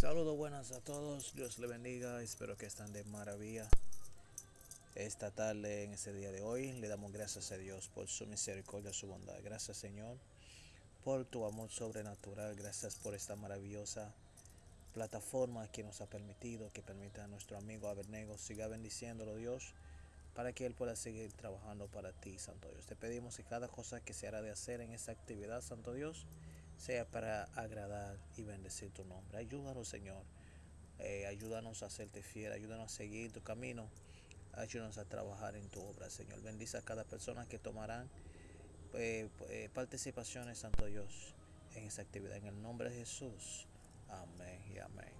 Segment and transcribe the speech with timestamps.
[0.00, 3.68] Saludos buenas a todos, Dios le bendiga, espero que estén de maravilla.
[4.94, 8.94] Esta tarde, en este día de hoy, le damos gracias a Dios por su misericordia,
[8.94, 9.36] su bondad.
[9.44, 10.16] Gracias Señor
[11.04, 14.14] por tu amor sobrenatural, gracias por esta maravillosa
[14.94, 19.74] plataforma que nos ha permitido, que permita a nuestro amigo Abernego siga bendiciéndolo Dios,
[20.34, 22.86] para que Él pueda seguir trabajando para ti, Santo Dios.
[22.86, 26.24] Te pedimos que cada cosa que se hará de hacer en esta actividad, Santo Dios,
[26.80, 29.36] sea para agradar y bendecir tu nombre.
[29.36, 30.24] Ayúdanos, Señor.
[30.98, 33.88] Eh, ayúdanos a hacerte fiel, ayúdanos a seguir tu camino,
[34.54, 36.42] ayúdanos a trabajar en tu obra, Señor.
[36.42, 38.08] Bendice a cada persona que tomarán
[38.94, 41.34] eh, eh, participaciones, Santo Dios,
[41.74, 42.36] en esa actividad.
[42.36, 43.66] En el nombre de Jesús.
[44.08, 45.19] Amén y amén.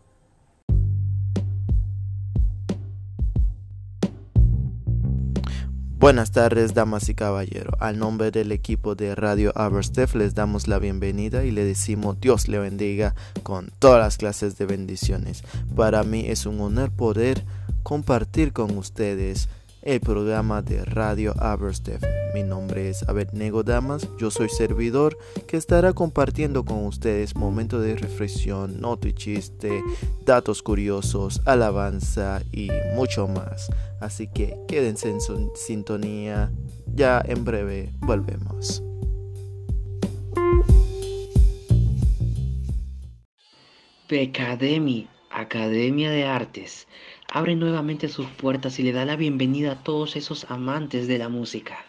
[6.01, 7.75] Buenas tardes, damas y caballeros.
[7.79, 12.49] Al nombre del equipo de Radio Aberstef les damos la bienvenida y le decimos Dios
[12.49, 15.45] le bendiga con todas las clases de bendiciones.
[15.77, 17.45] Para mí es un honor poder
[17.83, 19.51] compartir con ustedes
[19.83, 22.03] el programa de Radio Aberstef.
[22.35, 27.97] Mi nombre es Abednego Damas, yo soy servidor que estará compartiendo con ustedes momentos de
[27.97, 29.83] reflexión, noto y chiste,
[30.25, 33.71] datos curiosos, alabanza y mucho más.
[34.01, 35.21] Así que quédense en
[35.55, 36.53] sintonía,
[36.95, 38.83] ya en breve volvemos.
[44.07, 46.89] Pecademy, Academia de Artes
[47.31, 51.29] abre nuevamente sus puertas y le da la bienvenida a todos esos amantes de la
[51.29, 51.85] música.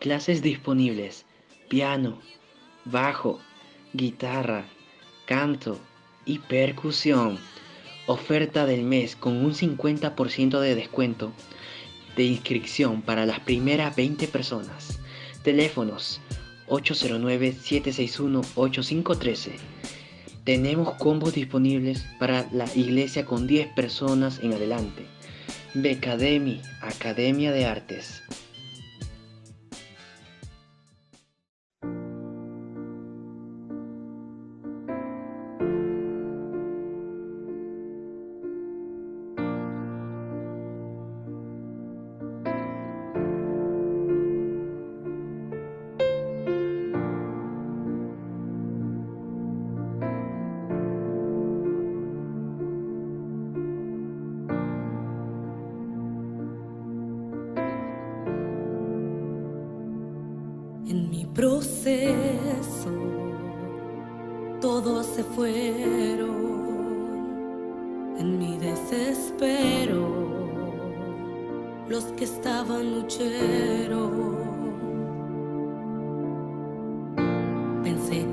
[0.00, 1.24] Clases disponibles,
[1.68, 2.18] piano,
[2.84, 3.38] bajo,
[3.92, 4.64] guitarra,
[5.24, 5.78] canto
[6.24, 7.38] y percusión.
[8.06, 11.30] Oferta del mes con un 50% de descuento
[12.16, 14.98] de inscripción para las primeras 20 personas.
[15.44, 16.20] Teléfonos
[16.66, 19.52] 809-761-8513
[20.44, 25.06] tenemos combos disponibles para la iglesia con 10 personas en adelante.
[25.74, 28.22] Becademy, Academia de Artes.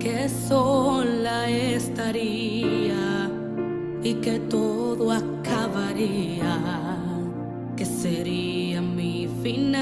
[0.09, 3.30] Que sola estaría
[4.02, 6.58] y que todo acabaría,
[7.75, 9.80] que sería mi final.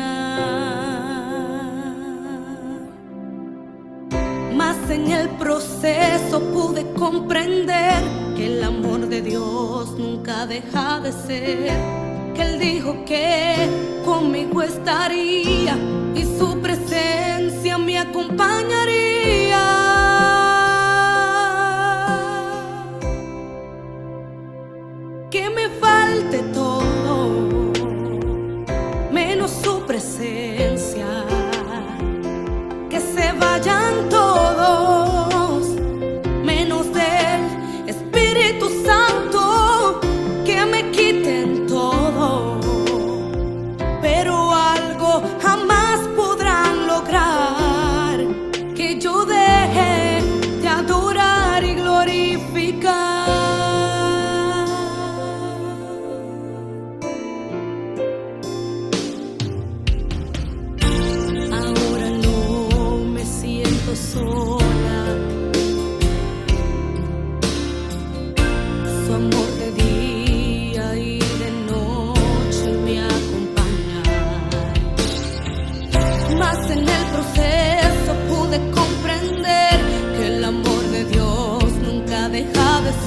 [4.54, 8.04] Mas en el proceso pude comprender
[8.36, 11.72] que el amor de Dios nunca deja de ser.
[12.34, 13.70] Que Él dijo que
[14.04, 15.76] conmigo estaría
[16.16, 19.57] y su presencia me acompañaría.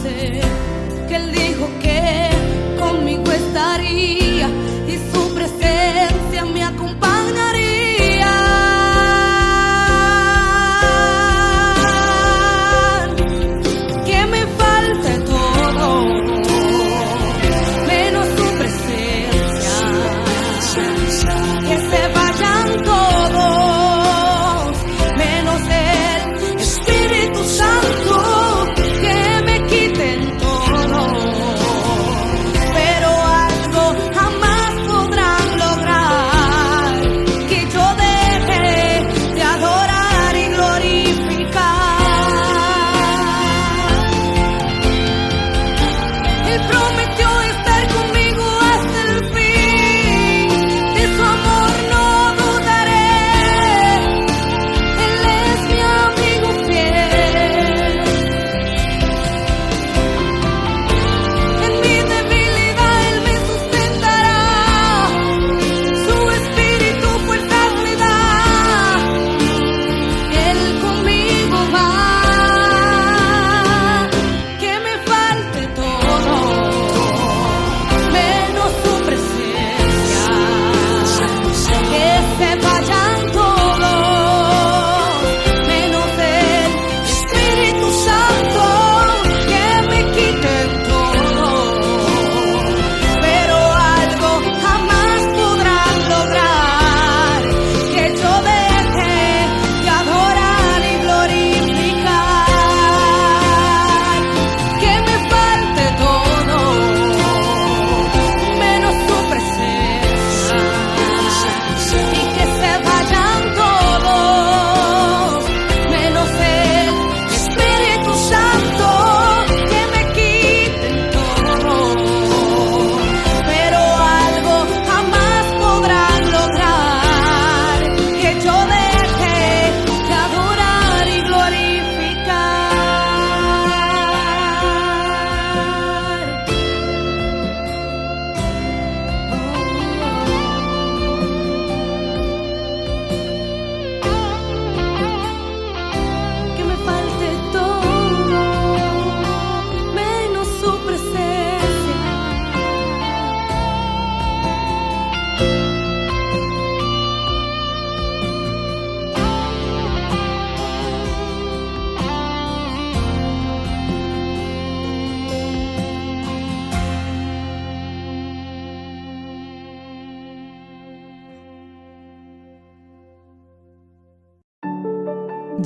[0.02, 0.49] Deja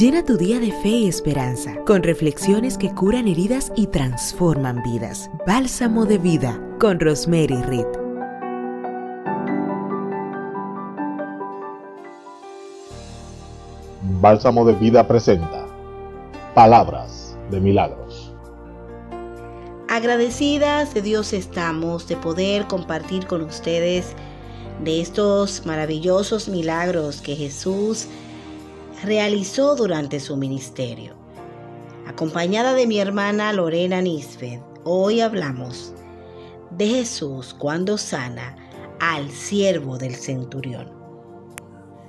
[0.05, 5.31] Llena tu día de fe y esperanza con reflexiones que curan heridas y transforman vidas.
[5.47, 7.87] Bálsamo de vida con Rosemary Reed.
[14.21, 15.67] Bálsamo de vida presenta
[16.55, 18.35] Palabras de Milagros.
[19.89, 24.15] Agradecidas de Dios estamos de poder compartir con ustedes
[24.85, 28.07] de estos maravillosos milagros que Jesús
[29.03, 31.15] realizó durante su ministerio.
[32.07, 35.95] Acompañada de mi hermana Lorena Nisbet, hoy hablamos
[36.71, 38.57] de Jesús cuando sana
[39.01, 40.93] al siervo del centurión.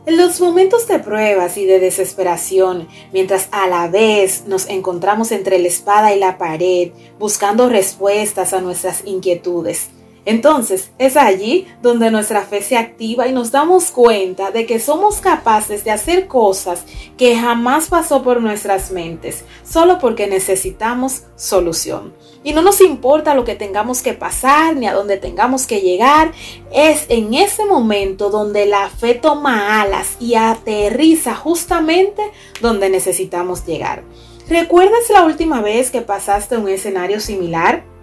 [0.06, 5.58] En los momentos de pruebas y de desesperación, mientras a la vez nos encontramos entre
[5.58, 9.90] la espada y la pared, buscando respuestas a nuestras inquietudes,
[10.26, 15.18] entonces es allí donde nuestra fe se activa y nos damos cuenta de que somos
[15.18, 16.84] capaces de hacer cosas
[17.18, 22.14] que jamás pasó por nuestras mentes, solo porque necesitamos solución.
[22.44, 26.32] Y no nos importa lo que tengamos que pasar ni a dónde tengamos que llegar,
[26.72, 32.22] es en ese momento donde la fe toma alas y aterriza justamente
[32.62, 34.04] donde necesitamos llegar.
[34.48, 37.95] ¿Recuerdas la última vez que pasaste un escenario similar?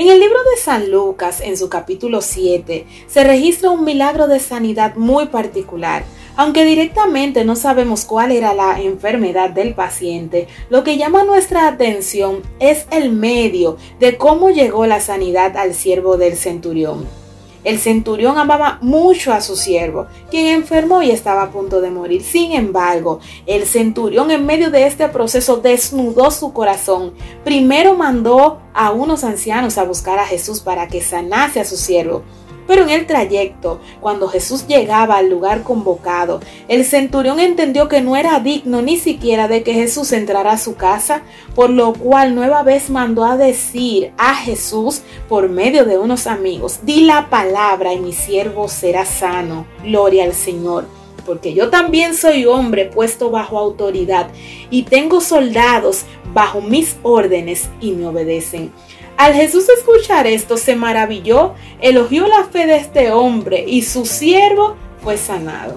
[0.00, 4.40] En el libro de San Lucas, en su capítulo 7, se registra un milagro de
[4.40, 6.04] sanidad muy particular.
[6.36, 12.40] Aunque directamente no sabemos cuál era la enfermedad del paciente, lo que llama nuestra atención
[12.60, 17.19] es el medio de cómo llegó la sanidad al siervo del centurión.
[17.62, 22.22] El centurión amaba mucho a su siervo, quien enfermó y estaba a punto de morir.
[22.22, 27.12] Sin embargo, el centurión en medio de este proceso desnudó su corazón.
[27.44, 32.22] Primero mandó a unos ancianos a buscar a Jesús para que sanase a su siervo.
[32.70, 38.14] Pero en el trayecto, cuando Jesús llegaba al lugar convocado, el centurión entendió que no
[38.14, 41.22] era digno ni siquiera de que Jesús entrara a su casa,
[41.56, 46.78] por lo cual nueva vez mandó a decir a Jesús por medio de unos amigos,
[46.84, 49.66] di la palabra y mi siervo será sano.
[49.82, 50.84] Gloria al Señor
[51.26, 54.30] porque yo también soy hombre puesto bajo autoridad
[54.70, 58.72] y tengo soldados bajo mis órdenes y me obedecen.
[59.20, 64.76] Al Jesús escuchar esto se maravilló, elogió la fe de este hombre y su siervo
[65.04, 65.76] fue sanado.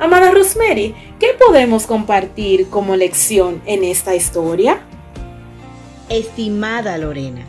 [0.00, 4.80] Amada Rosemary, ¿qué podemos compartir como lección en esta historia?
[6.08, 7.46] Estimada Lorena,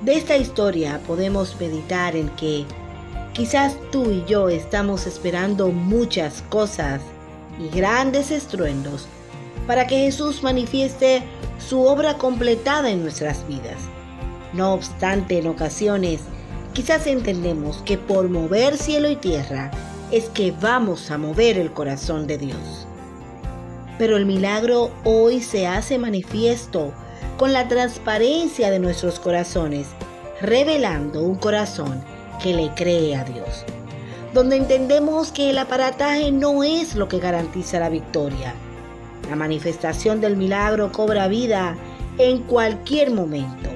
[0.00, 2.64] de esta historia podemos meditar en que
[3.34, 7.00] quizás tú y yo estamos esperando muchas cosas
[7.60, 9.06] y grandes estruendos
[9.68, 11.22] para que Jesús manifieste
[11.64, 13.78] su obra completada en nuestras vidas.
[14.52, 16.20] No obstante, en ocasiones,
[16.74, 19.70] quizás entendemos que por mover cielo y tierra
[20.10, 22.86] es que vamos a mover el corazón de Dios.
[23.98, 26.92] Pero el milagro hoy se hace manifiesto
[27.38, 29.86] con la transparencia de nuestros corazones,
[30.42, 32.02] revelando un corazón
[32.42, 33.64] que le cree a Dios,
[34.34, 38.54] donde entendemos que el aparataje no es lo que garantiza la victoria.
[39.30, 41.74] La manifestación del milagro cobra vida
[42.18, 43.70] en cualquier momento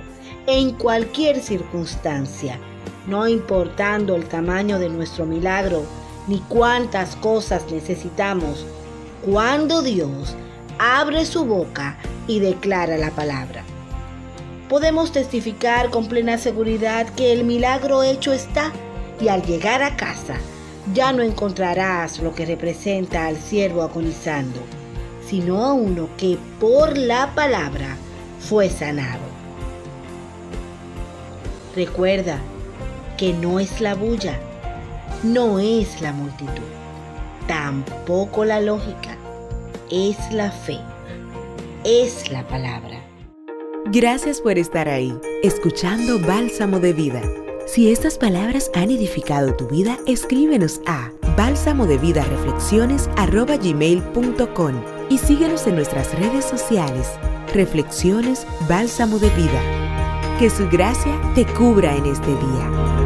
[0.46, 2.58] en cualquier circunstancia,
[3.06, 5.82] no importando el tamaño de nuestro milagro
[6.28, 8.64] ni cuántas cosas necesitamos,
[9.24, 10.36] cuando Dios
[10.78, 11.96] abre su boca
[12.28, 13.64] y declara la palabra.
[14.68, 18.72] Podemos testificar con plena seguridad que el milagro hecho está
[19.20, 20.36] y al llegar a casa
[20.94, 24.60] ya no encontrarás lo que representa al siervo agonizando,
[25.26, 27.96] sino a uno que por la palabra
[28.38, 29.35] fue sanado.
[31.76, 32.40] Recuerda
[33.18, 34.40] que no es la bulla,
[35.22, 36.64] no es la multitud,
[37.46, 39.18] tampoco la lógica,
[39.90, 40.78] es la fe,
[41.84, 43.04] es la palabra.
[43.92, 47.20] Gracias por estar ahí, escuchando Bálsamo de Vida.
[47.66, 53.10] Si estas palabras han edificado tu vida, escríbenos a bálsamo de vida reflexiones
[55.10, 57.06] y síguenos en nuestras redes sociales.
[57.52, 59.75] Reflexiones Bálsamo de Vida.
[60.38, 63.05] Que su gracia te cubra en este día.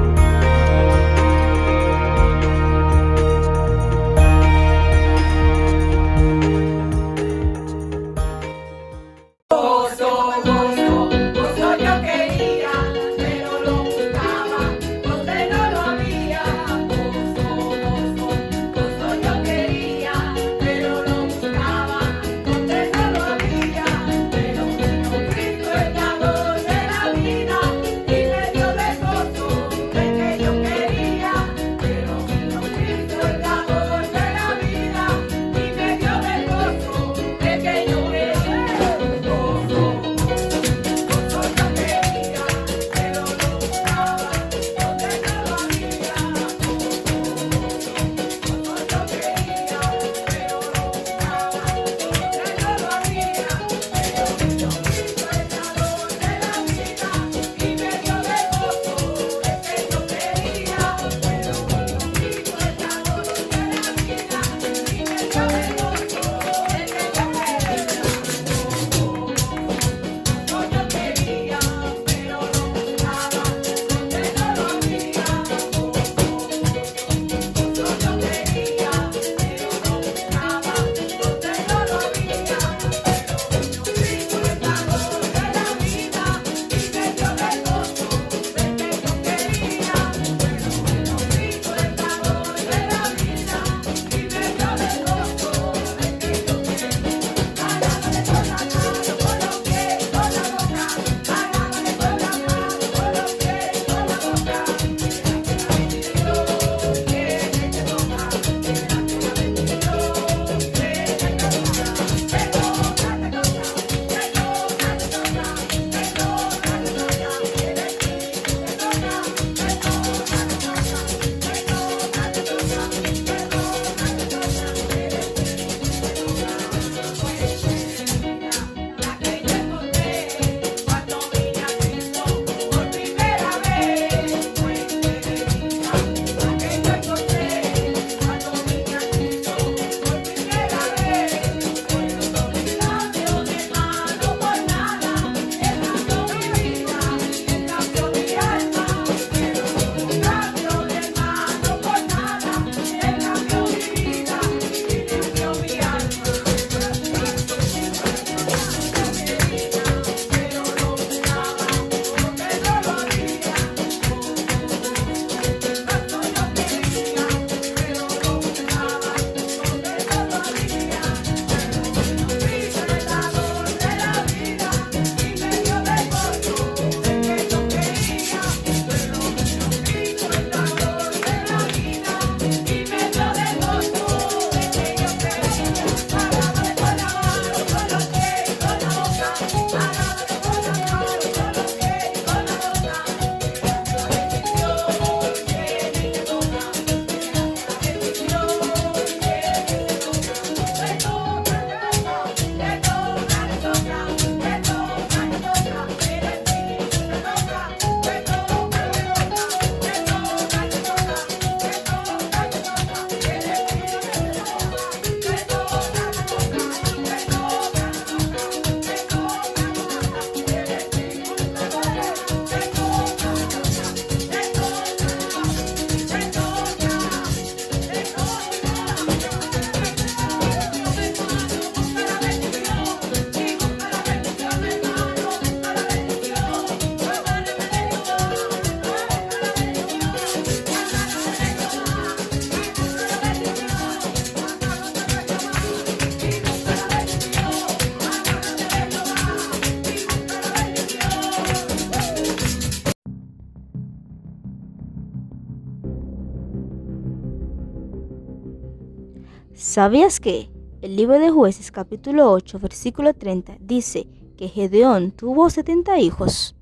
[259.71, 260.51] ¿Sabías que?
[260.83, 266.57] El libro de jueces capítulo 8 versículo 30 dice que Gedeón tuvo 70 hijos.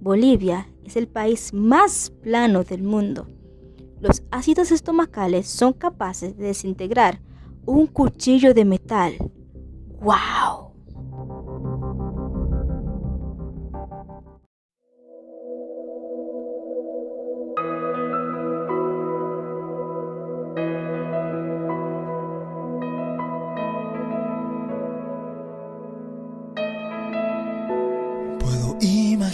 [0.00, 3.28] Bolivia es el país más plano del mundo.
[4.00, 7.20] Los ácidos estomacales son capaces de desintegrar
[7.66, 9.12] un cuchillo de metal.
[10.00, 10.67] ¡Wow!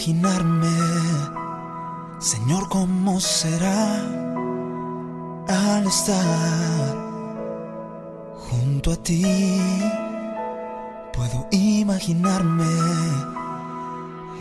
[0.05, 0.67] Imaginarme,
[2.19, 4.03] Señor, cómo será
[5.47, 6.95] al estar
[8.37, 9.23] junto a ti.
[11.11, 12.65] Puedo imaginarme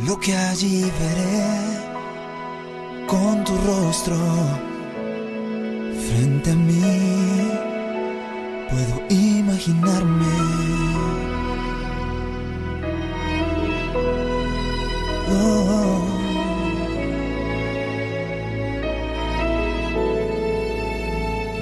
[0.07, 1.47] lo que allí veré
[3.07, 4.17] con tu rostro
[6.09, 7.51] frente a mí.
[8.69, 10.75] Puedo imaginarme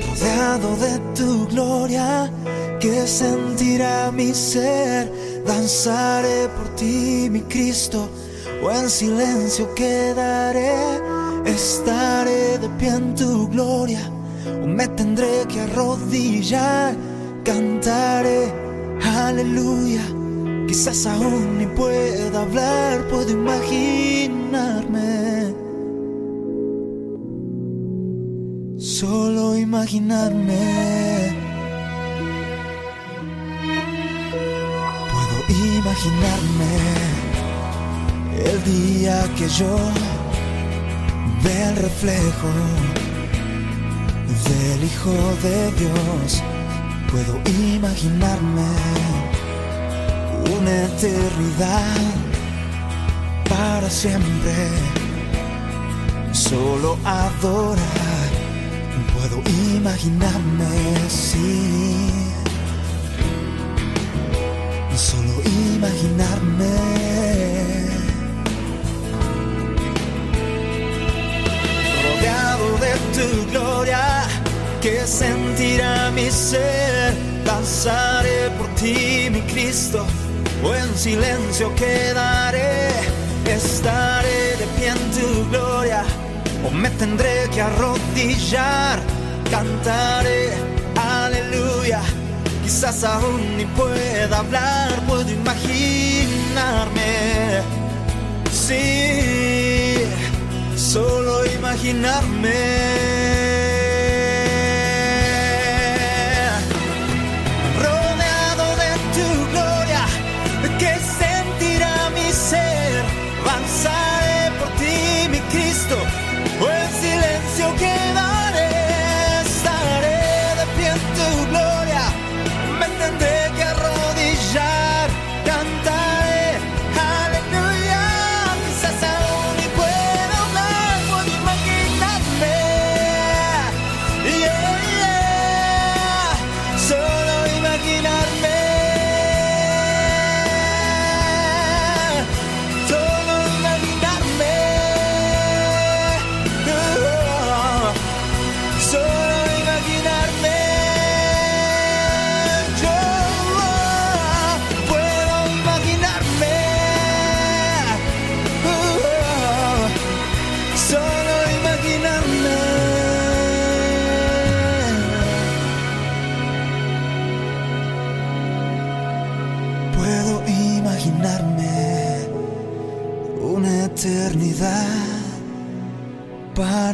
[0.04, 2.30] Rodeado de tu gloria,
[2.80, 5.12] que sentirá mi ser,
[5.46, 8.08] danzaré por ti, mi Cristo,
[8.62, 10.74] o en silencio quedaré,
[11.44, 14.10] estaré de pie en tu gloria,
[14.62, 16.96] o me tendré que arrodillar,
[17.44, 18.52] cantaré,
[19.00, 20.21] aleluya
[20.72, 25.02] Quizás aún ni pueda hablar, puedo imaginarme.
[28.78, 31.36] Solo imaginarme.
[35.12, 35.38] Puedo
[35.76, 36.72] imaginarme
[38.46, 39.76] el día que yo
[41.44, 42.48] ve el reflejo
[44.48, 46.42] del Hijo de Dios.
[47.10, 47.34] Puedo
[47.74, 49.11] imaginarme
[50.50, 52.22] una eternidad
[53.48, 54.68] para siempre.
[56.32, 58.30] Solo adorar,
[59.14, 59.42] puedo
[59.76, 62.10] imaginarme sí.
[64.96, 65.34] Solo
[65.74, 66.74] imaginarme.
[72.04, 74.24] Rodeado de tu gloria,
[74.80, 80.06] que sentirá mi ser, danzaré por ti, mi Cristo
[80.62, 82.90] o en silencio quedaré,
[83.46, 86.04] estaré de pie en tu gloria,
[86.64, 89.00] o me tendré que arrodillar,
[89.50, 90.50] cantaré,
[90.96, 92.00] aleluya,
[92.62, 97.12] quizás aún ni pueda hablar, puedo imaginarme,
[98.52, 100.04] sí,
[100.76, 103.21] solo imaginarme.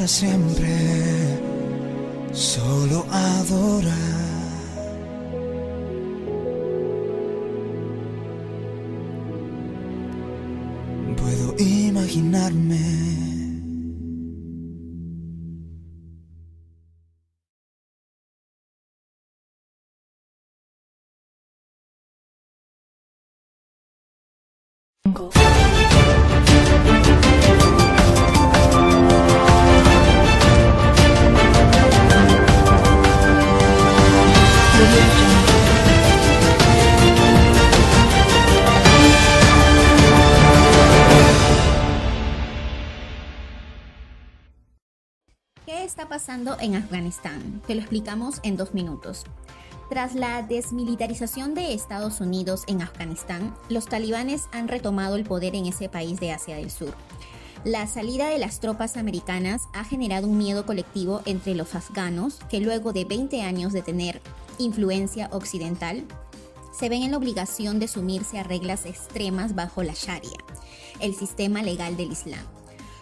[0.09, 1.38] Siempre,
[2.33, 3.94] solo adorar.
[11.16, 13.08] Puedo imaginarme.
[46.18, 47.62] Pasando en Afganistán?
[47.68, 49.22] Te lo explicamos en dos minutos.
[49.88, 55.66] Tras la desmilitarización de Estados Unidos en Afganistán, los talibanes han retomado el poder en
[55.66, 56.92] ese país de Asia del Sur.
[57.64, 62.59] La salida de las tropas americanas ha generado un miedo colectivo entre los afganos que
[62.59, 64.20] luego de 20 años de tener
[64.59, 66.04] influencia occidental,
[66.76, 70.38] se ven en la obligación de sumirse a reglas extremas bajo la Sharia,
[70.98, 72.58] el sistema legal del Islam.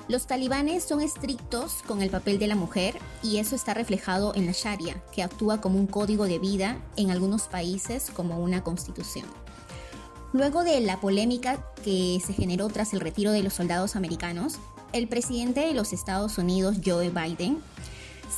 [0.08, 4.46] Los talibanes son estrictos con el papel de la mujer y eso está reflejado en
[4.46, 9.26] la Sharia, que actúa como un código de vida en algunos países como una constitución.
[10.32, 14.60] Luego de la polémica que se generó tras el retiro de los soldados americanos,
[14.92, 17.58] el presidente de los Estados Unidos, Joe Biden,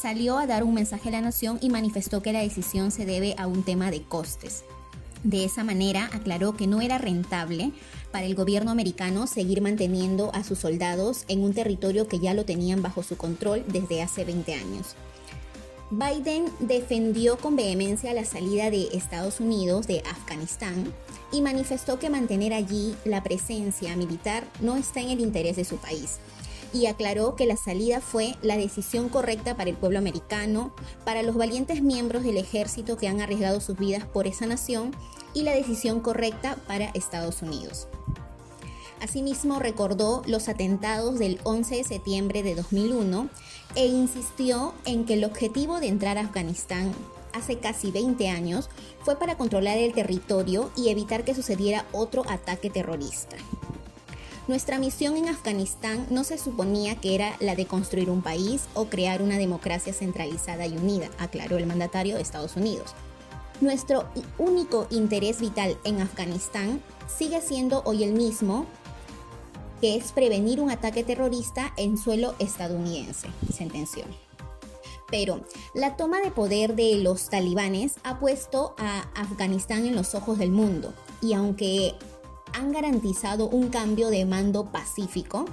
[0.00, 3.34] salió a dar un mensaje a la nación y manifestó que la decisión se debe
[3.36, 4.64] a un tema de costes.
[5.22, 7.72] De esa manera aclaró que no era rentable
[8.12, 12.44] para el gobierno americano seguir manteniendo a sus soldados en un territorio que ya lo
[12.44, 14.96] tenían bajo su control desde hace 20 años.
[15.90, 20.92] Biden defendió con vehemencia la salida de Estados Unidos de Afganistán
[21.32, 25.76] y manifestó que mantener allí la presencia militar no está en el interés de su
[25.76, 26.18] país
[26.72, 30.72] y aclaró que la salida fue la decisión correcta para el pueblo americano,
[31.04, 34.94] para los valientes miembros del ejército que han arriesgado sus vidas por esa nación
[35.34, 37.88] y la decisión correcta para Estados Unidos.
[39.00, 43.28] Asimismo, recordó los atentados del 11 de septiembre de 2001
[43.76, 46.92] e insistió en que el objetivo de entrar a Afganistán
[47.32, 48.68] hace casi 20 años
[49.02, 53.36] fue para controlar el territorio y evitar que sucediera otro ataque terrorista.
[54.48, 58.86] Nuestra misión en Afganistán no se suponía que era la de construir un país o
[58.86, 62.94] crear una democracia centralizada y unida, aclaró el mandatario de Estados Unidos.
[63.60, 64.08] Nuestro
[64.38, 66.82] único interés vital en Afganistán
[67.14, 68.64] sigue siendo hoy el mismo,
[69.82, 74.04] que es prevenir un ataque terrorista en suelo estadounidense, sentenció.
[75.10, 80.38] Pero la toma de poder de los talibanes ha puesto a Afganistán en los ojos
[80.38, 81.94] del mundo y aunque
[82.52, 85.44] han garantizado un cambio de mando pacífico,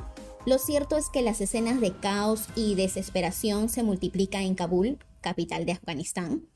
[0.45, 5.65] lo cierto es que las escenas de caos y desesperación se multiplican en Kabul, capital
[5.65, 6.47] de Afganistán,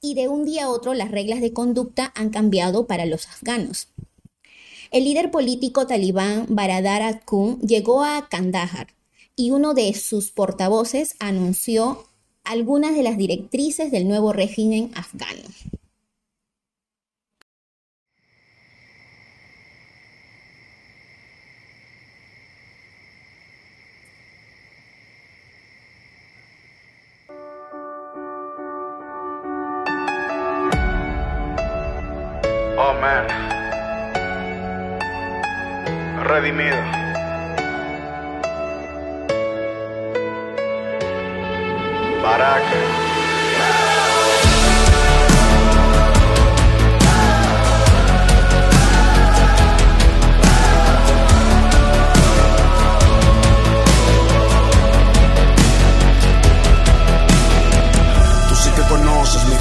[0.00, 3.88] y de un día a otro las reglas de conducta han cambiado para los afganos.
[4.90, 8.88] El líder político talibán Baradar Atkun llegó a Kandahar
[9.34, 12.06] y uno de sus portavoces anunció
[12.44, 15.42] algunas de las directrices del nuevo régimen afgano.
[32.88, 33.26] Oh man,
[36.22, 36.76] redimido.
[42.22, 43.05] Barak.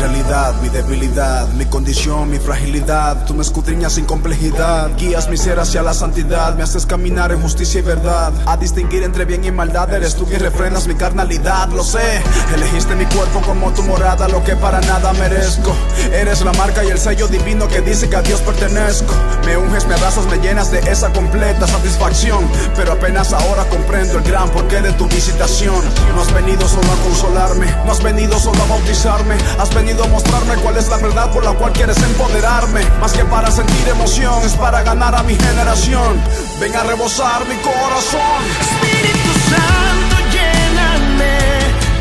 [0.08, 3.26] Realidad, mi debilidad, mi condición, mi fragilidad.
[3.26, 7.42] Tú me escudriñas sin complejidad, guías mi ser hacia la santidad, me haces caminar en
[7.42, 8.32] justicia y verdad.
[8.46, 12.22] A distinguir entre bien y maldad, eres tú quien refrenas mi carnalidad, lo sé.
[12.54, 15.76] Elegiste mi cuerpo como tu morada, lo que para nada merezco.
[16.14, 19.14] Eres la marca y el sello divino que dice que a Dios pertenezco.
[19.44, 22.48] Me unges, me abrazas, me llenas de esa completa satisfacción.
[22.76, 25.84] Pero apenas ahora comprendo el gran porqué de tu visitación.
[26.14, 30.56] No has venido solo a consolarme, no has venido solo a bautizarme, has venido mostrarme
[30.56, 32.82] cuál es la verdad por la cual quieres empoderarme.
[33.00, 36.22] Más que para sentir emoción, es para ganar a mi generación.
[36.60, 38.42] Ven a rebosar mi corazón.
[38.62, 41.38] Espíritu Santo, lléname,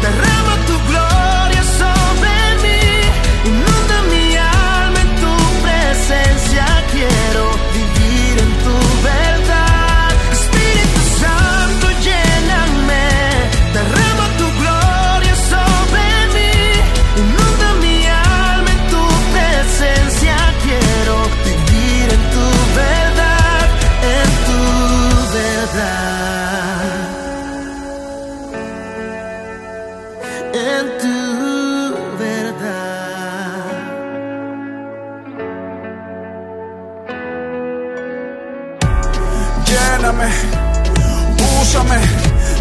[0.02, 0.43] derrama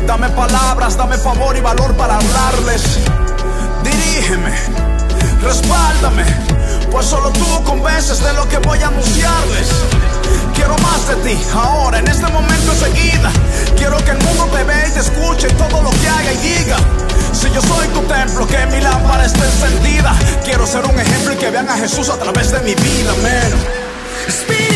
[0.05, 2.99] dame palabras, dame favor y valor para hablarles.
[3.83, 4.51] Dirígeme,
[5.41, 6.25] respáldame,
[6.91, 9.69] pues solo tú convences de lo que voy a anunciarles.
[10.55, 13.31] Quiero más de ti, ahora, en este momento enseguida.
[13.75, 16.77] Quiero que el mundo te vea y te escuche todo lo que haga y diga.
[17.33, 20.13] Si yo soy tu templo, que mi lámpara esté encendida.
[20.45, 24.72] Quiero ser un ejemplo y que vean Jesús a través de mi vida, amén.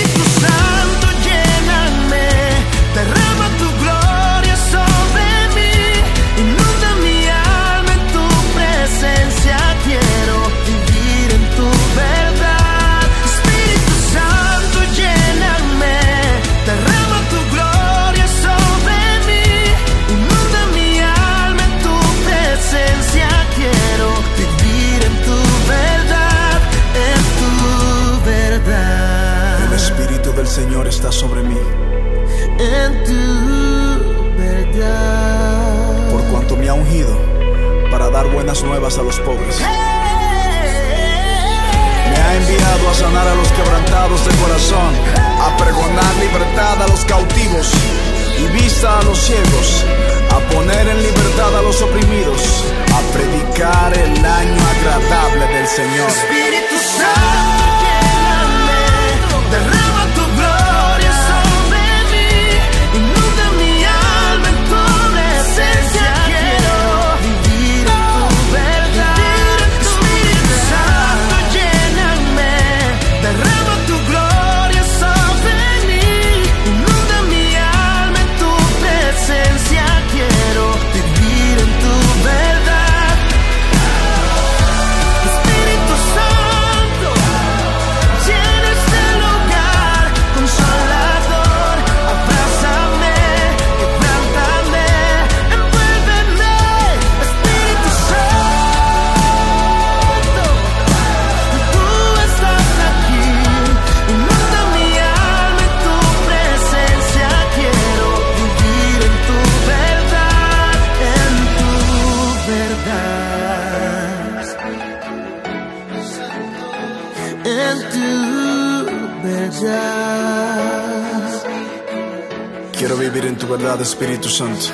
[123.84, 124.66] Espíritu Santo.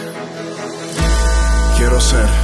[1.77, 2.42] Quiero ser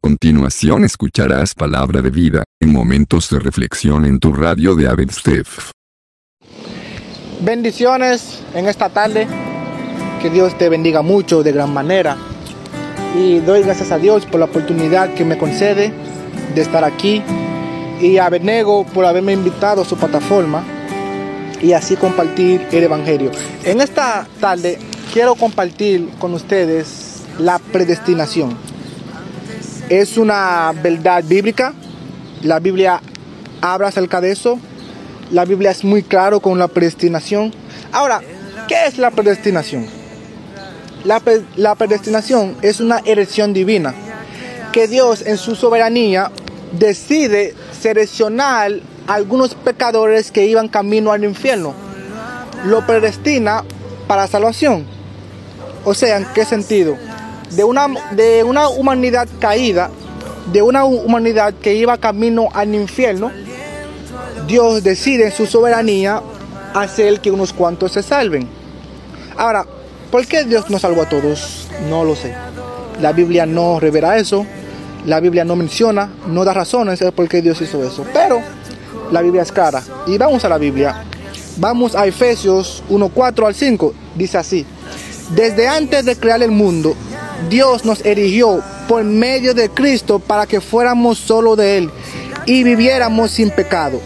[0.00, 5.70] continuación escucharás palabra de vida, en momentos de reflexión en tu radio de Abedstef.
[7.42, 9.26] Bendiciones en esta tarde.
[10.20, 12.16] Que Dios te bendiga mucho de gran manera.
[13.16, 15.92] Y doy gracias a Dios por la oportunidad que me concede
[16.54, 17.22] de estar aquí.
[18.00, 20.64] Y a Benego por haberme invitado a su plataforma.
[21.62, 23.30] Y así compartir el Evangelio.
[23.64, 24.78] En esta tarde
[25.12, 28.69] quiero compartir con ustedes la predestinación.
[29.90, 31.74] Es una verdad bíblica.
[32.42, 33.02] La Biblia
[33.60, 34.58] habla acerca de eso.
[35.32, 37.52] La Biblia es muy claro con la predestinación.
[37.92, 38.20] Ahora,
[38.68, 39.86] ¿qué es la predestinación?
[41.04, 43.92] La, pre- la predestinación es una elección divina
[44.72, 46.30] que Dios en su soberanía
[46.70, 48.70] decide seleccionar
[49.08, 51.74] algunos pecadores que iban camino al infierno.
[52.64, 53.64] Lo predestina
[54.06, 54.86] para salvación.
[55.84, 56.96] O sea, ¿en qué sentido?
[57.50, 59.90] De una, de una humanidad caída,
[60.52, 63.30] de una hu- humanidad que iba camino al infierno,
[64.46, 66.22] Dios decide en su soberanía
[66.74, 68.48] hacer que unos cuantos se salven.
[69.36, 69.64] Ahora,
[70.10, 71.68] ¿por qué Dios no salvó a todos?
[71.88, 72.34] No lo sé.
[73.00, 74.46] La Biblia no revela eso.
[75.06, 78.04] La Biblia no menciona, no da razones por qué Dios hizo eso.
[78.12, 78.40] Pero
[79.10, 79.82] la Biblia es clara.
[80.06, 81.04] Y vamos a la Biblia.
[81.56, 83.94] Vamos a Efesios 1, 4 al 5.
[84.14, 84.66] Dice así.
[85.34, 86.94] Desde antes de crear el mundo,
[87.48, 91.90] Dios nos erigió por medio de Cristo para que fuéramos solo de Él
[92.46, 94.00] y viviéramos sin pecado.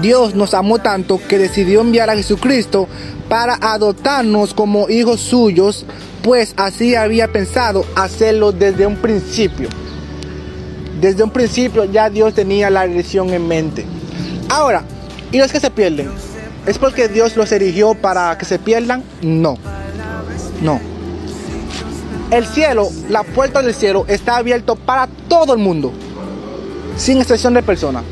[0.00, 2.88] Dios nos amó tanto que decidió enviar a Jesucristo
[3.28, 5.86] para adoptarnos como hijos suyos,
[6.22, 9.68] pues así había pensado hacerlo desde un principio.
[11.00, 13.84] Desde un principio ya Dios tenía la elección en mente.
[14.48, 14.84] Ahora,
[15.32, 16.10] ¿y los que se pierden?
[16.66, 19.04] ¿Es porque Dios los erigió para que se pierdan?
[19.22, 19.56] No.
[20.60, 20.80] No.
[22.30, 25.92] El cielo, la puerta del cielo está abierto para todo el mundo,
[26.96, 28.02] sin excepción de personas.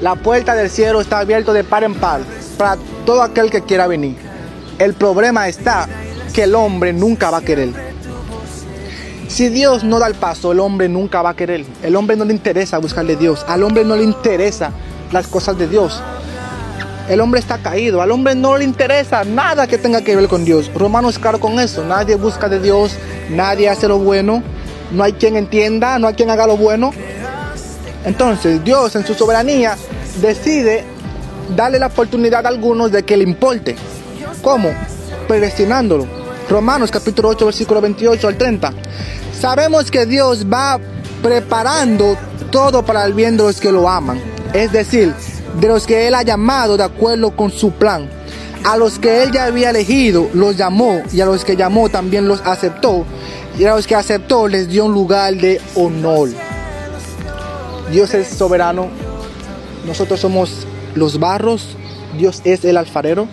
[0.00, 2.20] La puerta del cielo está abierta de par en par
[2.56, 4.16] para todo aquel que quiera venir.
[4.78, 5.88] El problema está
[6.32, 7.70] que el hombre nunca va a querer.
[9.26, 11.64] Si Dios no da el paso, el hombre nunca va a querer.
[11.82, 13.44] El hombre no le interesa buscarle a Dios.
[13.48, 14.70] Al hombre no le interesa
[15.10, 16.00] las cosas de Dios.
[17.08, 20.44] El hombre está caído, al hombre no le interesa nada que tenga que ver con
[20.44, 20.70] Dios.
[20.74, 22.96] Romanos es claro con eso, nadie busca de Dios,
[23.30, 24.42] nadie hace lo bueno,
[24.90, 26.92] no hay quien entienda, no hay quien haga lo bueno.
[28.04, 29.76] Entonces Dios en su soberanía
[30.20, 30.84] decide
[31.54, 33.76] darle la oportunidad a algunos de que le importe.
[34.42, 34.70] ¿Cómo?
[35.28, 36.06] Predestinándolo.
[36.48, 38.72] Romanos capítulo 8 versículo 28 al 30.
[39.38, 40.78] Sabemos que Dios va
[41.22, 42.16] preparando
[42.50, 44.20] todo para el bien de los que lo aman.
[44.52, 45.12] Es decir,
[45.60, 48.08] de los que Él ha llamado de acuerdo con su plan.
[48.64, 52.26] A los que Él ya había elegido, los llamó, y a los que llamó también
[52.26, 53.04] los aceptó,
[53.58, 56.30] y a los que aceptó les dio un lugar de honor.
[57.90, 58.88] Dios es soberano,
[59.86, 61.76] nosotros somos los barros,
[62.18, 63.28] Dios es el alfarero.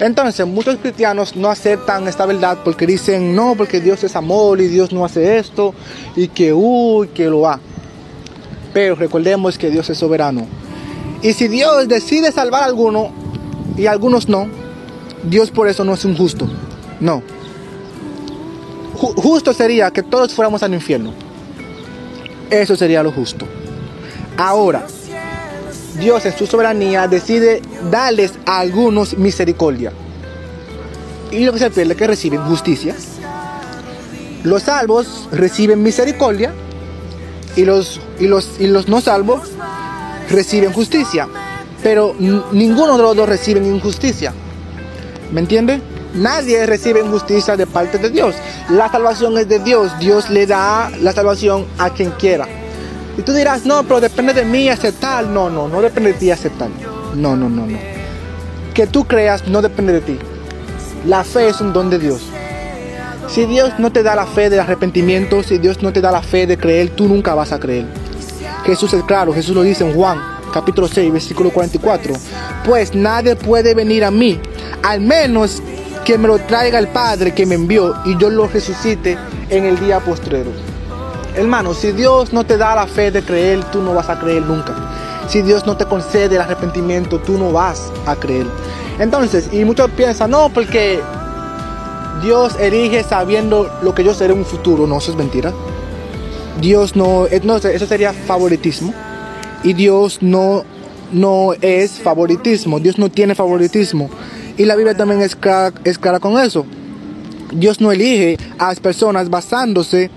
[0.00, 4.66] Entonces, muchos cristianos no aceptan esta verdad porque dicen, no, porque Dios es amor y
[4.66, 5.74] Dios no hace esto,
[6.16, 7.60] y que, uy, que lo ha.
[8.74, 10.46] Pero recordemos que Dios es soberano.
[11.22, 13.10] Y si Dios decide salvar a alguno
[13.76, 14.48] y algunos no,
[15.22, 16.48] Dios por eso no es un justo.
[17.00, 17.22] No.
[18.94, 21.12] justo sería que todos fuéramos al infierno.
[22.50, 23.46] Eso sería lo justo.
[24.36, 24.86] Ahora,
[25.98, 27.60] Dios en su soberanía decide
[27.90, 29.92] darles a algunos misericordia.
[31.30, 32.94] Y lo que se pierde es que reciben justicia.
[34.44, 36.54] Los salvos reciben misericordia
[37.56, 39.50] y los, y los, y los no salvos
[40.30, 41.28] reciben justicia,
[41.86, 44.32] pero ninguno de los dos reciben injusticia.
[45.30, 45.80] ¿Me entiende?
[46.14, 48.34] Nadie recibe injusticia de parte de Dios.
[48.70, 49.96] La salvación es de Dios.
[50.00, 52.48] Dios le da la salvación a quien quiera.
[53.16, 55.26] Y tú dirás, no, pero depende de mí aceptar.
[55.26, 56.70] No, no, no depende de ti aceptar.
[57.14, 57.78] No, no, no, no.
[58.74, 60.18] Que tú creas no depende de ti.
[61.06, 62.20] La fe es un don de Dios.
[63.28, 66.22] Si Dios no te da la fe del arrepentimiento, si Dios no te da la
[66.22, 67.86] fe de creer, tú nunca vas a creer.
[68.64, 72.14] Jesús es claro, Jesús lo dice en Juan capítulo 6, versículo 44.
[72.64, 74.40] Pues nadie puede venir a mí,
[74.82, 75.62] al menos
[76.02, 79.18] que me lo traiga el Padre que me envió y yo lo resucite
[79.50, 80.50] en el día postrero.
[81.34, 84.44] Hermano, si Dios no te da la fe de creer, tú no vas a creer
[84.44, 84.74] nunca.
[85.28, 88.46] Si Dios no te concede el arrepentimiento, tú no vas a creer.
[88.98, 91.02] Entonces, y muchos piensan, no, porque
[92.22, 94.86] Dios elige sabiendo lo que yo seré en un futuro.
[94.86, 95.52] No, eso es mentira.
[96.62, 98.94] Dios no, eh, no eso sería favoritismo.
[99.62, 100.64] Y Dios no,
[101.12, 102.80] no es favoritismo.
[102.80, 104.10] Dios no tiene favoritismo.
[104.56, 106.64] Y la Biblia también es clara, es clara con eso.
[107.52, 110.10] Dios no elige a las personas basándose,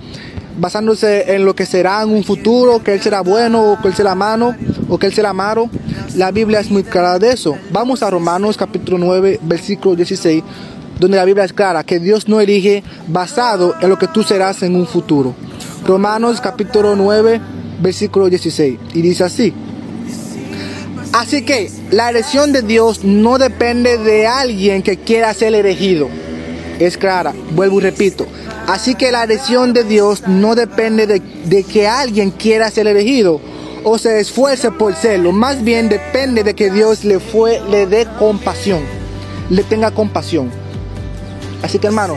[0.57, 3.93] basándose en lo que será en un futuro, que Él será bueno o que Él
[3.93, 4.55] será malo
[4.87, 5.69] o que Él será malo.
[6.15, 7.57] La Biblia es muy clara de eso.
[7.71, 10.43] Vamos a Romanos capítulo 9, versículo 16,
[10.99, 14.63] donde la Biblia es clara que Dios no elige basado en lo que tú serás
[14.63, 15.35] en un futuro.
[15.85, 17.39] Romanos capítulo 9,
[17.79, 18.79] versículo 16.
[18.93, 19.53] Y dice así.
[21.13, 26.07] Así que la elección de Dios no depende de alguien que quiera ser elegido.
[26.79, 28.27] Es clara, vuelvo y repito.
[28.67, 33.41] Así que la elección de Dios no depende de, de que alguien quiera ser elegido
[33.83, 35.31] o se esfuerce por serlo.
[35.31, 38.81] Más bien depende de que Dios le, fue, le dé compasión,
[39.49, 40.51] le tenga compasión.
[41.61, 42.15] Así que hermano,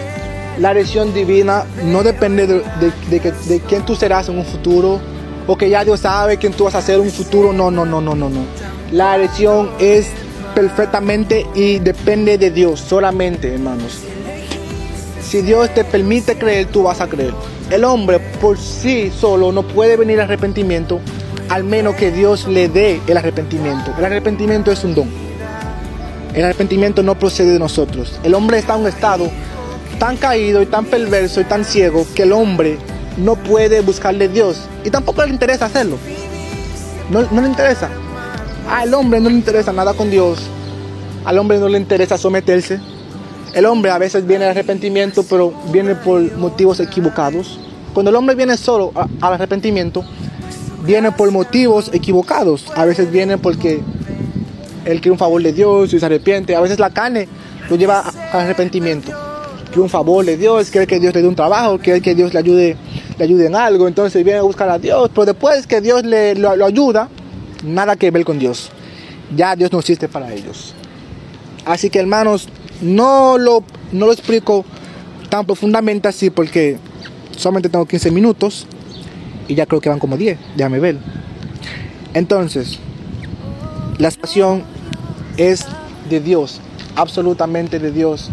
[0.58, 5.00] la elección divina no depende de, quién tú serás en un futuro
[5.46, 7.52] o que ya Dios sabe quién tú vas a ser un futuro.
[7.52, 8.40] No, no, no, no, no, no.
[8.90, 10.08] La elección es
[10.54, 14.00] perfectamente y depende de Dios solamente, hermanos.
[15.22, 17.32] Si Dios te permite creer, tú vas a creer.
[17.70, 21.00] El hombre por sí solo no puede venir al arrepentimiento
[21.52, 23.92] al menos que Dios le dé el arrepentimiento.
[23.98, 25.10] El arrepentimiento es un don.
[26.32, 28.18] El arrepentimiento no procede de nosotros.
[28.22, 29.30] El hombre está en un estado
[29.98, 32.78] tan caído y tan perverso y tan ciego que el hombre
[33.16, 35.98] no puede buscarle Dios y tampoco le interesa hacerlo.
[37.10, 37.90] No, le interesa.
[38.68, 40.38] Al hombre no le interesa nada con Dios.
[41.24, 42.80] Al hombre no le interesa someterse.
[43.54, 47.60] El hombre a veces viene al arrepentimiento, pero viene por motivos equivocados.
[47.92, 50.04] Cuando el hombre viene solo al arrepentimiento,
[50.84, 52.64] viene por motivos equivocados.
[52.74, 53.82] A veces viene porque
[54.86, 56.56] él quiere un favor de Dios y se arrepiente.
[56.56, 57.28] A veces la carne
[57.68, 58.00] lo lleva
[58.32, 59.12] al arrepentimiento
[59.72, 62.32] que un favor de Dios, quiere que Dios le dé un trabajo, quiere que Dios
[62.32, 62.76] le ayude,
[63.18, 66.34] le ayude en algo, entonces viene a buscar a Dios, pero después que Dios le
[66.34, 67.08] lo, ayuda,
[67.64, 68.70] nada que ver con Dios.
[69.34, 70.74] Ya Dios no existe para ellos.
[71.64, 72.48] Así que hermanos,
[72.80, 74.64] no lo, no lo explico
[75.28, 76.78] tan profundamente así porque
[77.36, 78.66] solamente tengo 15 minutos
[79.48, 80.98] y ya creo que van como 10, déjame ver.
[82.14, 82.78] Entonces,
[83.98, 84.64] la estación
[85.36, 85.66] es
[86.10, 86.60] de Dios,
[86.96, 88.30] absolutamente de Dios.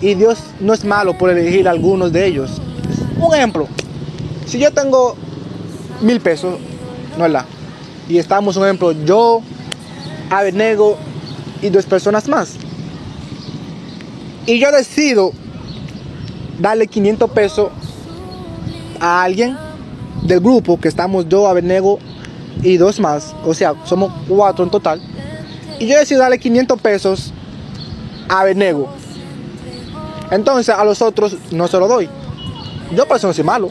[0.00, 2.60] Y Dios no es malo por elegir algunos de ellos.
[3.18, 3.68] Un ejemplo,
[4.52, 5.16] si yo tengo
[6.02, 6.58] mil pesos,
[7.16, 7.46] no es la,
[8.06, 9.40] y estamos, un ejemplo, yo,
[10.28, 10.98] Abednego
[11.62, 12.56] y dos personas más.
[14.44, 15.32] Y yo decido
[16.58, 17.70] darle 500 pesos
[19.00, 19.56] a alguien
[20.22, 21.98] del grupo, que estamos yo, Abenego
[22.62, 25.00] y dos más, o sea, somos cuatro en total.
[25.78, 27.32] Y yo decido darle 500 pesos
[28.28, 28.86] a Benego.
[30.30, 32.10] Entonces a los otros no se lo doy.
[32.94, 33.70] Yo por eso no soy malo.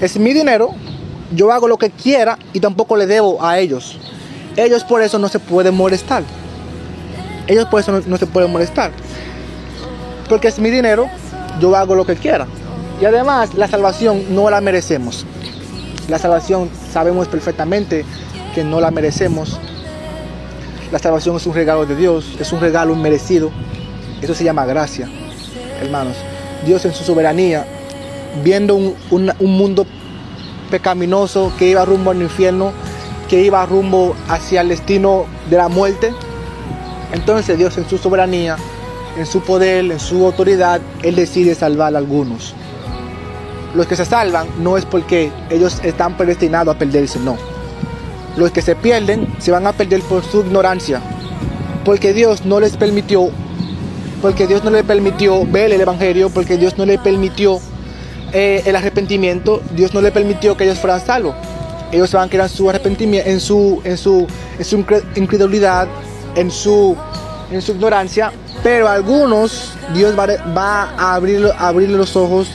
[0.00, 0.70] Es mi dinero,
[1.34, 3.98] yo hago lo que quiera y tampoco le debo a ellos.
[4.56, 6.22] Ellos por eso no se pueden molestar.
[7.46, 8.90] Ellos por eso no, se pueden molestar.
[10.28, 11.08] Porque es mi dinero,
[11.60, 12.46] yo hago lo que quiera.
[13.00, 15.26] Y además la salvación no la merecemos.
[16.08, 18.04] La salvación sabemos perfectamente
[18.54, 19.58] que no la merecemos.
[20.92, 23.50] La salvación es un regalo de Dios, es un regalo inmerecido.
[24.22, 25.08] Eso se llama gracia,
[25.80, 26.16] hermanos.
[26.64, 27.66] Dios en su soberanía,
[28.42, 29.86] viendo un, un- un mundo
[30.70, 32.72] pecaminoso que iba rumbo al infierno,
[33.28, 36.12] que iba rumbo hacia el destino de la muerte.
[37.12, 38.56] Entonces Dios en su soberanía,
[39.16, 42.54] en su poder, en su autoridad, Él decide salvar a algunos.
[43.74, 47.36] Los que se salvan no es porque ellos están predestinados a perderse, no.
[48.36, 51.00] Los que se pierden se van a perder por su ignorancia,
[51.84, 53.30] porque Dios no les permitió,
[54.22, 57.60] porque Dios no les permitió ver el Evangelio, porque Dios no les permitió
[58.34, 61.34] eh, el arrepentimiento, Dios no les permitió que ellos fueran salvos.
[61.92, 64.26] Ellos van a quedar en su arrepentimiento, en su, en su,
[64.58, 65.86] en su incre- incredulidad,
[66.34, 66.96] en su,
[67.50, 68.32] en su ignorancia,
[68.62, 72.48] pero algunos Dios va, va a abrir, abrirle los ojos,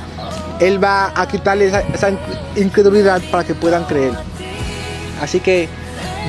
[0.59, 2.09] Él va a quitarle esa,
[2.57, 4.11] incredulidad para que puedan creer.
[5.21, 5.69] Así que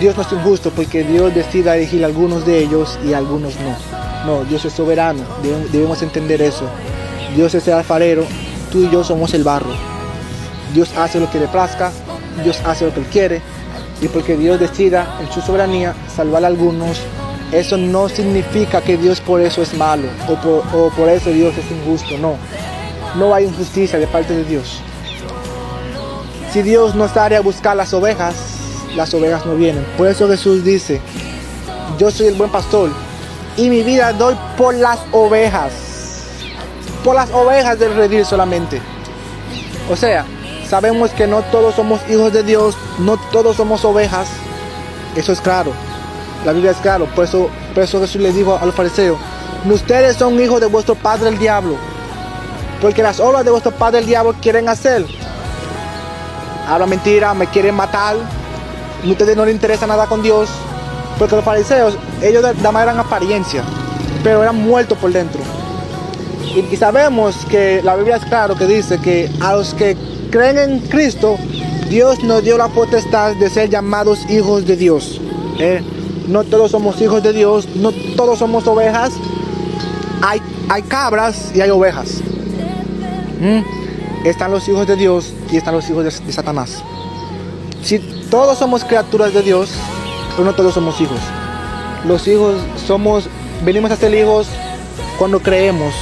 [0.01, 3.55] Dios no es injusto porque Dios decida elegir a algunos de ellos y a algunos
[3.57, 3.77] no.
[4.27, 6.67] No, Dios es soberano, debe- debemos entender eso.
[7.35, 8.25] Dios es el alfarero,
[8.71, 9.71] tú y yo somos el barro.
[10.75, 11.91] Dios hace lo que le plazca,
[12.43, 13.43] Dios hace lo que él quiere,
[14.01, 17.01] y porque Dios decida en su soberanía salvar a algunos,
[17.53, 21.71] eso no significa que Dios por eso es malo o por, por eso Dios es
[21.71, 22.37] injusto, no.
[23.17, 24.81] No hay injusticia de parte de Dios.
[26.53, 28.35] Si Dios no sale a buscar las ovejas,
[28.95, 29.85] las ovejas no vienen.
[29.97, 31.01] Por eso Jesús dice,
[31.99, 32.91] yo soy el buen pastor
[33.57, 35.90] y mi vida doy por las ovejas.
[37.05, 38.81] Por las ovejas del redil solamente.
[39.91, 40.25] O sea,
[40.69, 44.29] sabemos que no todos somos hijos de Dios, no todos somos ovejas.
[45.17, 45.73] Eso es claro.
[46.45, 47.07] La Biblia es claro.
[47.07, 49.19] Por eso, por eso Jesús le dijo a los fariseos,
[49.69, 51.77] ustedes son hijos de vuestro padre el diablo.
[52.81, 55.05] Porque las obras de vuestro padre el diablo quieren hacer.
[56.69, 58.17] Habla mentira, me quieren matar.
[59.05, 60.49] Ustedes no les interesa nada con Dios.
[61.19, 63.63] Porque los fariseos, ellos de eran apariencia,
[64.25, 65.41] pero eran muertos por dentro.
[66.55, 69.97] Y, sabemos que la Biblia es claro que dice que a los que
[70.31, 71.37] creen en Cristo,
[71.89, 75.21] Dios nos dio la potestad de ser llamados hijos de Dios.
[75.59, 75.83] ¿eh?
[76.27, 79.13] No todos somos hijos de Dios, no todos somos ovejas.
[80.23, 82.21] Hay, hay cabras y hay ovejas.
[83.41, 84.27] ¿Mm?
[84.27, 86.83] Están los hijos de Dios y están los hijos de, de Satanás.
[87.83, 89.71] Si todos somos criaturas de Dios,
[90.33, 91.19] pero no todos somos hijos.
[92.07, 93.29] Los hijos somos,
[93.65, 94.49] venimos a ser hijos
[95.19, 95.95] cuando creemos.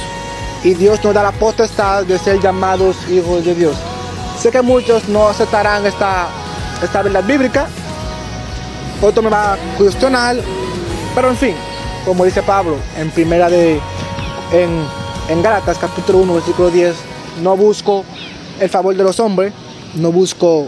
[0.63, 3.77] Y Dios nos da la potestad de ser llamados hijos de Dios.
[4.37, 6.27] Sé que muchos no aceptarán esta,
[6.83, 7.67] esta verdad bíblica.
[9.01, 10.35] Otro me va a cuestionar.
[11.15, 11.55] Pero en fin,
[12.05, 13.79] como dice Pablo en primera de
[14.51, 14.85] en,
[15.29, 16.95] en Gálatas capítulo 1 versículo 10,
[17.41, 18.03] no busco
[18.59, 19.53] el favor de los hombres,
[19.95, 20.67] no busco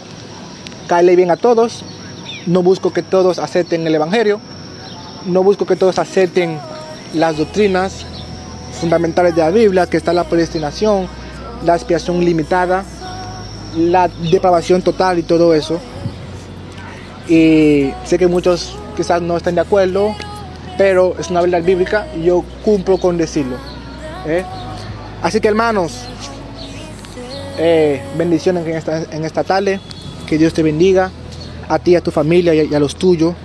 [0.87, 1.83] caerle bien a todos,
[2.45, 4.39] no busco que todos acepten el evangelio,
[5.25, 6.59] no busco que todos acepten
[7.13, 8.05] las doctrinas
[8.81, 11.07] fundamentales de la Biblia, que está la predestinación,
[11.63, 12.83] la expiación limitada,
[13.77, 15.79] la depravación total y todo eso.
[17.29, 20.13] Y sé que muchos quizás no estén de acuerdo,
[20.77, 23.55] pero es una verdad bíblica y yo cumplo con decirlo.
[24.25, 24.43] ¿eh?
[25.21, 26.05] Así que hermanos,
[27.59, 29.79] eh, bendiciones en esta, en esta tarde,
[30.25, 31.11] que Dios te bendiga,
[31.69, 33.35] a ti, a tu familia y a, y a los tuyos,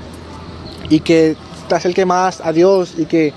[0.89, 1.37] y que
[1.69, 3.33] te acerque más a Dios y que,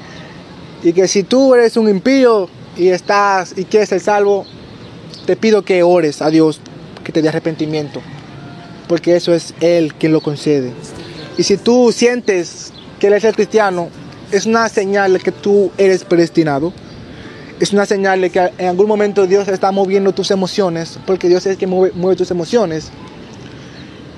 [0.84, 4.46] y que si tú eres un impío y estás y quieres ser salvo,
[5.26, 6.62] te pido que ores a Dios,
[7.04, 8.02] que te dé arrepentimiento,
[8.88, 10.72] porque eso es Él quien lo concede.
[11.38, 13.90] Y si tú sientes que eres el cristiano,
[14.32, 16.74] es una señal de que tú eres predestinado.
[17.60, 21.46] Es una señal de que en algún momento Dios está moviendo tus emociones, porque Dios
[21.46, 22.90] es que mueve, mueve tus emociones.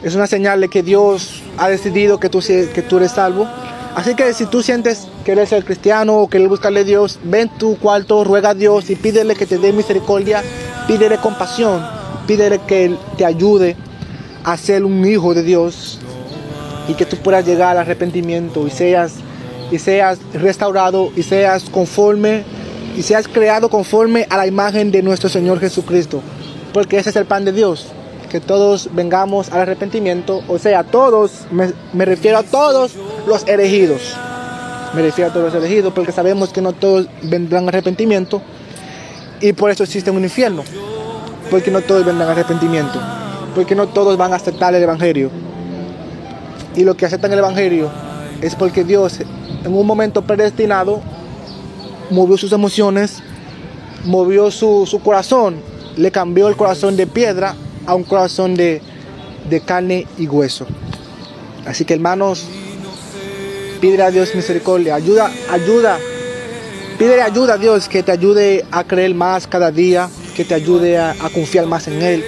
[0.03, 3.47] Es una señal de que Dios ha decidido que tú, que tú eres salvo.
[3.95, 7.49] Así que si tú sientes que eres el cristiano o quieres buscarle a Dios, ven
[7.57, 10.41] tu cuarto, ruega a Dios y pídele que te dé misericordia,
[10.87, 11.85] pídele compasión,
[12.25, 13.75] pídele que te ayude
[14.45, 15.99] a ser un hijo de Dios
[16.87, 19.15] y que tú puedas llegar al arrepentimiento y seas
[19.71, 22.43] y seas restaurado y seas conforme
[22.95, 26.21] y seas creado conforme a la imagen de nuestro Señor Jesucristo.
[26.73, 27.87] Porque ese es el pan de Dios,
[28.29, 32.93] que todos vengamos al arrepentimiento, o sea, todos, me refiero a todos
[33.27, 34.15] los elegidos.
[34.93, 38.41] Me refiero a todos los elegidos porque sabemos que no todos vendrán arrepentimiento
[39.39, 40.63] y por eso existe un infierno.
[41.49, 42.99] Porque no todos vendrán arrepentimiento.
[43.55, 45.29] Porque no todos van a aceptar el Evangelio.
[46.75, 47.89] Y los que aceptan el Evangelio
[48.41, 51.01] es porque Dios en un momento predestinado
[52.09, 53.21] movió sus emociones,
[54.05, 55.57] movió su, su corazón,
[55.97, 57.55] le cambió el corazón de piedra
[57.85, 58.81] a un corazón de,
[59.49, 60.65] de carne y hueso.
[61.65, 62.45] Así que hermanos,
[63.81, 65.97] pide a Dios misericordia, ayuda, ayuda,
[66.99, 70.99] pídele ayuda a Dios que te ayude a creer más cada día, que te ayude
[70.99, 72.23] a, confiar más en Él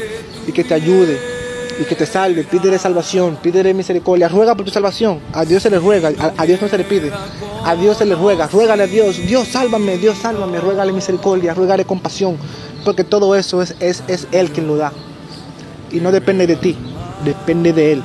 [0.48, 1.20] y que te ayude
[1.80, 5.70] y que te salve, pídele salvación, pídele misericordia, ruega por tu salvación, a Dios se
[5.70, 7.12] le ruega, a, a Dios no se le pide,
[7.64, 11.86] a Dios se le ruega, ruégale a Dios, Dios sálvame, Dios sálvame, ruégale misericordia, ruégale
[11.86, 12.38] compasión,
[12.84, 14.92] porque todo eso es, es, es Él quien lo da.
[15.92, 16.76] Y no depende de ti,
[17.24, 18.04] depende de Él.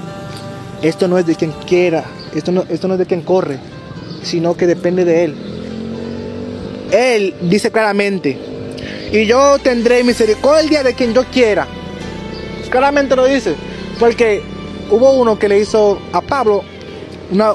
[0.82, 2.04] Esto no es de quien quiera,
[2.34, 3.58] esto no, esto no es de quien corre,
[4.22, 5.34] sino que depende de Él.
[6.90, 8.38] Él dice claramente,
[9.12, 11.66] y yo tendré misericordia de quien yo quiera.
[12.70, 13.54] Claramente lo dice,
[13.98, 14.42] porque
[14.90, 16.62] hubo uno que le hizo a Pablo,
[17.30, 17.54] una,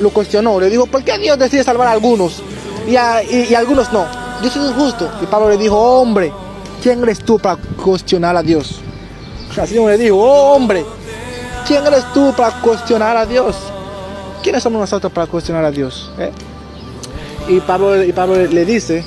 [0.00, 2.42] lo, cuestionó, le dijo, ¿por qué Dios decide salvar a algunos
[2.86, 4.06] y a, y, y algunos no?
[4.40, 5.10] Dios es injusto.
[5.22, 6.32] Y Pablo le dijo, hombre,
[6.82, 8.80] ¿quién eres tú para cuestionar a Dios?
[9.56, 10.84] Así como le dijo, hombre,
[11.66, 13.56] ¿quién eres tú para cuestionar a Dios?
[14.44, 16.10] ¿Quiénes somos nosotros para cuestionar a Dios?
[16.18, 16.30] eh?
[17.48, 19.02] Y, Pablo, y Pablo le dice,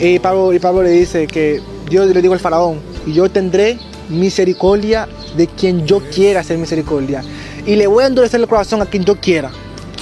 [0.00, 1.60] y Pablo, y Pablo le dice que
[1.90, 5.06] Dios le dijo al faraón, y yo tendré misericordia
[5.36, 7.22] de quien yo quiera hacer misericordia.
[7.66, 9.50] Y le voy a endurecer el corazón a quien yo quiera,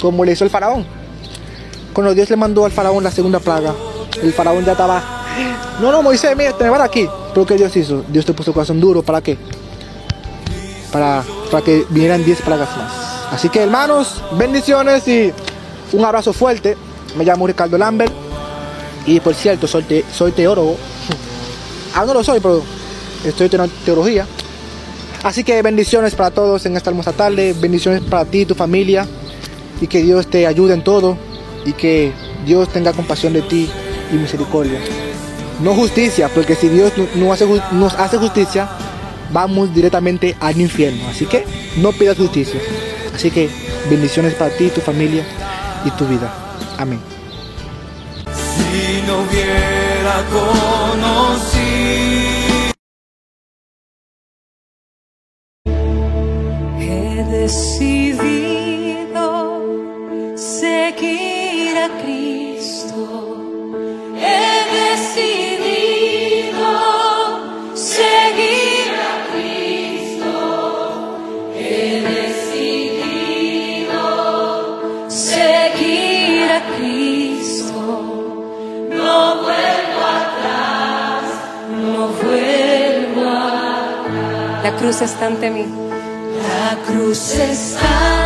[0.01, 0.85] como le hizo el faraón.
[1.91, 3.73] Cuando Dios le mandó al faraón la segunda plaga,
[4.23, 5.25] el faraón ya estaba,
[5.81, 7.05] no, no, Moisés, mira, te me van aquí.
[7.33, 8.05] Pero ¿qué Dios hizo?
[8.07, 9.37] Dios te puso el corazón duro, ¿para qué?
[10.93, 13.04] Para, para que vinieran 10 plagas más.
[13.35, 15.33] Así que hermanos, bendiciones y
[15.91, 16.77] un abrazo fuerte.
[17.17, 18.13] Me llamo Ricardo Lambert.
[19.05, 20.77] Y por cierto, soy, te- soy teólogo.
[21.93, 22.63] Ah, no lo soy, pero
[23.25, 24.25] estoy en teología.
[25.21, 27.53] Así que bendiciones para todos en esta hermosa tarde.
[27.59, 29.05] Bendiciones para ti y tu familia.
[29.81, 31.17] Y que Dios te ayude en todo.
[31.65, 32.13] Y que
[32.45, 33.69] Dios tenga compasión de ti
[34.13, 34.79] y misericordia.
[35.61, 37.35] No justicia, porque si Dios no-
[37.73, 38.69] nos hace justicia,
[39.33, 41.05] vamos directamente al infierno.
[41.09, 41.43] Así que
[41.81, 42.61] no pidas justicia.
[43.15, 43.49] Así que
[43.89, 45.25] bendiciones para ti, tu familia
[45.85, 46.29] y tu vida.
[46.77, 46.99] Amén.
[48.35, 52.05] Si no hubiera conocido.
[84.77, 85.65] Cruz está ante mí.
[85.65, 88.24] La cruz está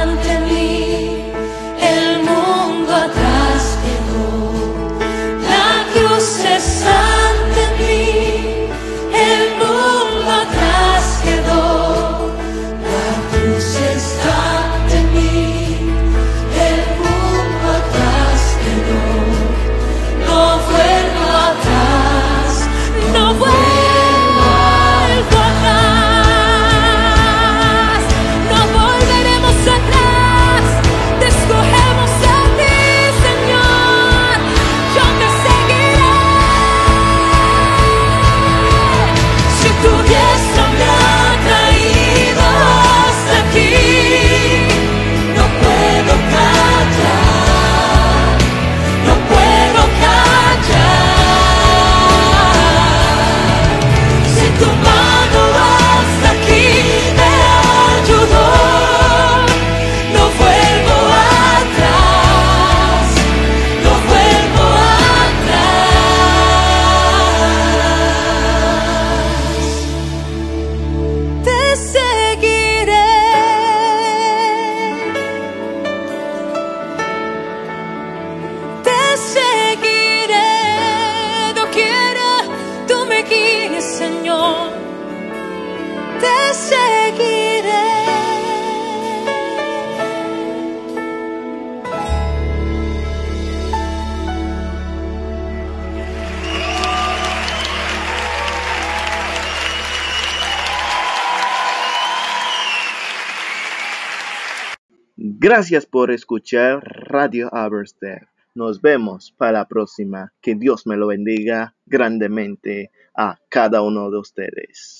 [105.51, 106.79] Gracias por escuchar
[107.09, 108.21] Radio Aberstep.
[108.53, 110.31] Nos vemos para la próxima.
[110.41, 114.98] Que Dios me lo bendiga grandemente a cada uno de ustedes.